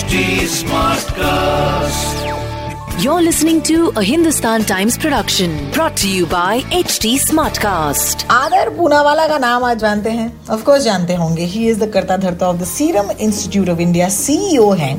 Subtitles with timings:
[0.00, 2.29] HD Smartcast.
[3.00, 8.24] You're listening to a Hindustan Times production brought to you by HT Smartcast.
[8.30, 12.16] आदर पूनावाला का नाम आज जानते हैं ऑफ़ कोर्स जानते होंगे ही इज़ द करता
[12.16, 14.92] धरता of the serum institute of India CEO हैं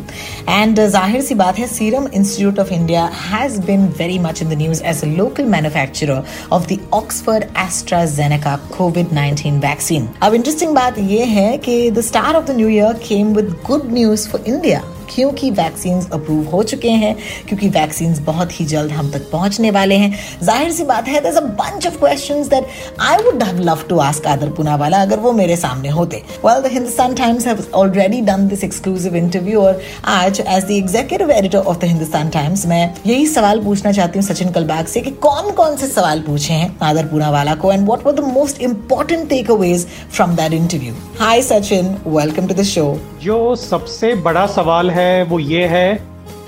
[0.50, 4.58] एंड ज़ाहिर सी बात है serum institute of India has been very much in the
[4.62, 10.98] news as a local manufacturer of the Oxford AstraZeneca covid 19 vaccine अब interesting बात
[11.12, 14.84] यह है कि the star of the new year came with good news for India
[15.16, 17.16] क्योंकि vaccine approve हो चुके हैं,
[17.48, 20.12] क्योंकि वैक्सीन बहुत ही जल्द हम तक पहुँचने वाले हैं।
[20.44, 22.68] ज़ाहिर सी बात है bunch of questions that
[23.02, 26.72] I would have love to ask Adar Poonawalla अगर वो मेरे सामने होते। Well the
[26.74, 31.78] Hindustan Times have already done this exclusive interview और आज as the executive editor of
[31.80, 35.78] the Hindustan Times मैं यही सवाल पूछना चाहती हूँ सचिन कलबाग से कि कौन कौन
[35.78, 40.36] से सवाल पूछे हैं आदर पूनावाला को and what were the most important takeaways from
[40.36, 42.86] that interview hi Sachin welcome to the show
[43.24, 45.94] जो सबसे बड़ा सवाल है वो ये है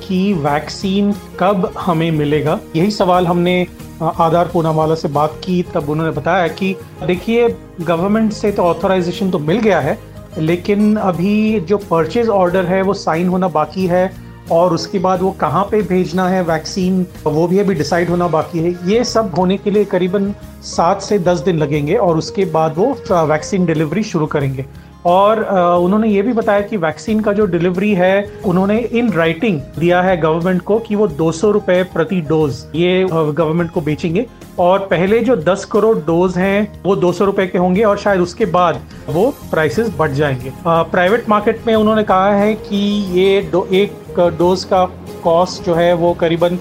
[0.02, 2.60] कि वैक्सीन कब हमें मिलेगा?
[2.76, 3.56] यही सवाल हमने
[4.02, 7.48] आधार पूनावाला से बात की, तब उन्होंने बताया कि देखिए
[7.82, 9.98] गवर्नमेंट से तो ऑथोराइजेशन तो मिल गया है,
[10.40, 14.12] लेकिन अभी जो परचेज ऑर्डर है, वो साइन होना बाकी है,
[14.52, 18.60] और उसके बाद वो कहाँ पे भेजना है वैक्सीन वो भी अभी डिसाइड होना बाकी
[18.60, 20.34] है। ये सब होने के लिए करीबन
[20.66, 24.66] सात से दस दिन लगेंगे, और उसके बाद वो वैक्सीन डिलीवरी शुरू करेंगे।
[25.06, 25.40] और
[25.84, 30.16] उन्होंने ये भी बताया कि वैक्सीन का जो डिलीवरी है, उन्होंने इन राइटिंग दिया है
[30.18, 34.26] गवर्नमेंट को कि वो दो सौ प्रति डोज ये गवर्नमेंट को बेचेंगे।
[34.60, 38.46] और पहले जो 10 करोड़ डोज हैं, वो दो सौ के होंगे और शायद उसके
[38.48, 42.78] बाद वो प्राइसेस बढ़ जाएँगे। प्राइवेट मार्केट में उन्होंने कहा है कि
[43.20, 44.86] ये दो, एक डोज का
[45.24, 46.60] कॉस्ट जो है वो करीबन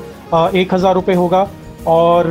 [0.54, 1.48] एक हज़ार रुपये होगा।
[1.86, 2.26] और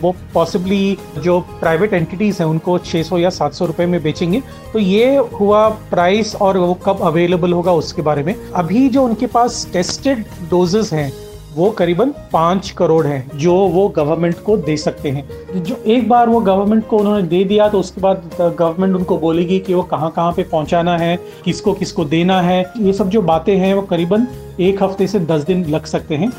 [0.00, 4.42] वो पॉसिबली जो प्राइवेट एंटिटीज़ हैं, उनको 600 या 700 रुपए में बेचेंगे।
[4.72, 9.26] तो ये हुआ प्राइस और वो कब अवेलेबल होगा उसके बारे में। अभी जो उनके
[9.28, 11.12] पास टेस्टेड डोजेस हैं,
[11.54, 16.28] वो करीबन पाँच करोड़ हैं, जो वो गवर्नमेंट को दे सकते हैं। जो एक बार
[16.28, 20.10] वो गवर्नमेंट को उन्होंने दे दिया तो उसके बाद गवर्नमेंट उनको बोलेगी कि वो कहाँ
[20.10, 24.26] कहाँ पे पहुँचाना है, किसको किसको देना है। ये सब जो बातें हैं, वो करीबन
[24.60, 26.32] एक हफ़्ते से दस दिन लग सकते हैं।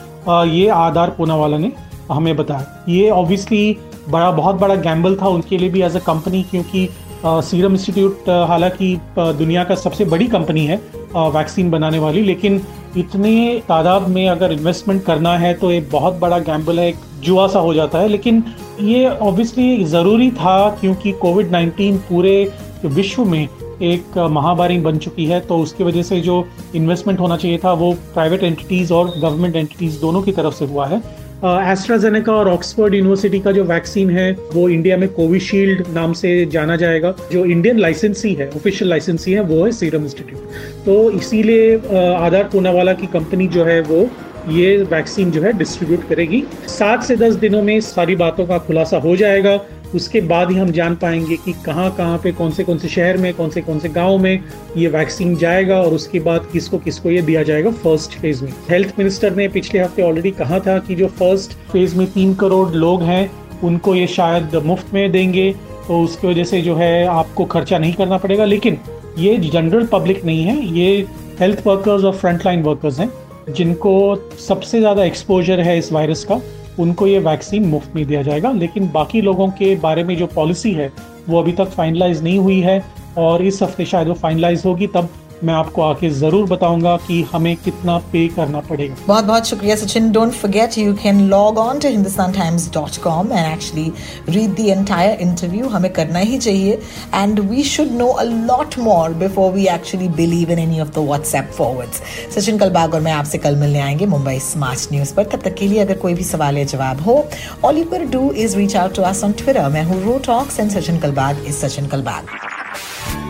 [0.46, 1.72] ये आधार पूना वाला ने
[2.12, 3.78] हमें बताया। ये ऑब्वियसली
[4.10, 6.88] बड़ा, बहुत बड़ा गैम्बल था उनके लिए भी एज अ कंपनी क्योंकि
[7.26, 10.76] सीरम इंस्टीट्यूट हालाँकि दुनिया का सबसे बड़ी कंपनी है
[11.16, 12.62] वैक्सीन बनाने वाली। लेकिन
[12.98, 17.48] इतने तादाद में अगर इन्वेस्टमेंट करना है तो एक बहुत बड़ा गैम्बल है, एक जुआ
[17.48, 18.44] सा हो जाता है। लेकिन
[18.82, 22.52] ये ऑब्वियसली ज़रूरी था क्योंकि कोविड 19 पूरे
[22.86, 23.48] विश्व में
[23.84, 26.44] एक महामारी बन चुकी है तो उसकी वजह से जो
[26.76, 30.86] इन्वेस्टमेंट होना चाहिए था वो प्राइवेट एंटिटीज़ और गवर्नमेंट एंटिटीज़ दोनों की तरफ़ से हुआ
[30.88, 31.02] है।
[31.44, 36.76] एस्ट्राजेनेका और ऑक्सफोर्ड यूनिवर्सिटी का जो वैक्सीन है, वो इंडिया में कोविशील्ड नाम से जाना
[36.76, 42.44] जाएगा। जो इंडियन लाइसेंसी है ऑफिशियल लाइसेंसी है, वो है सीरम इंस्टीट्यूट तो इसीलिए आधार
[42.44, 44.10] पूनावाला की कंपनी जो है, वो
[44.50, 48.98] ये वैक्सीन जो है डिस्ट्रीब्यूट करेगी। सात से दस दिनों में सारी बातों का खुलासा
[48.98, 49.60] हो जाएगा।
[49.96, 53.18] उसके बाद ही हम जान पाएँगे कि कहाँ कहाँ पे, कौन से कौन से शहर
[53.18, 54.44] में, कौन से कौन से गाँव में
[54.78, 58.94] ये वैक्सीन जाएगा और उसके बाद किसको किसको ये दिया जाएगा फ़र्स्ट फ़ेज़ में। हेल्थ
[59.00, 63.04] मिनिस्टर ने पिछले हफ़्ते ऑलरेडी कहा था कि जो फ़र्स्ट फ़ेज़ में तीन करोड़ लोग
[63.04, 63.32] हैं,
[63.64, 65.52] उनको ये शायद मुफ़्त में देंगे
[65.88, 68.78] तो उसकी वजह से जो है आपको खर्चा नहीं करना पड़ेगा। लेकिन
[69.20, 71.06] ये जनरल पब्लिक नहीं है, ये
[71.40, 73.12] हेल्थ वर्कर्स और फ्रंट लाइन वर्कर्स हैं,
[73.50, 73.94] जिनको
[74.40, 76.42] सबसे ज़्यादा एक्सपोजर है इस वायरस का।
[76.80, 80.72] उनको ये वैक्सीन मुफ़्त में दिया जाएगा। लेकिन बाकी लोगों के बारे में जो पॉलिसी
[80.72, 80.92] है,
[81.30, 82.84] वो अभी तक फाइनलाइज नहीं हुई है
[83.18, 85.10] और इस हफ़्ते शायद वो फाइनलाइज होगी, तब
[85.44, 90.12] मैं आपको आके ज़रूर बताऊँगा कि हमें कितना पे करना पड़ेगा। बहुत बहुत शुक्रिया Sachin.
[90.12, 93.92] Don't forget you can log on to Hindustan Times dot com and actually
[94.30, 96.80] read the entire interview हमें करना ही चाहिए।
[97.16, 101.06] And we should know a lot more before we actually believe in any of the
[101.08, 102.02] WhatsApp forwards
[102.36, 105.68] Sachin Kalbag और मैं आपसे कल मिलने आएँगे मुंबई स्मार्ट न्यूज़ पर। तब तक के
[105.68, 107.24] लिए अगर कोई भी सवाल या जवाब हो
[107.66, 110.60] all you can do is reach out to us on Twitter मैं हूँ रो talks
[110.60, 112.51] and Sachin Kalbag is Sachin Kalbag